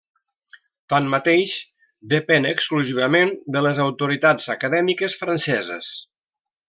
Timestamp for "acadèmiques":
4.55-5.19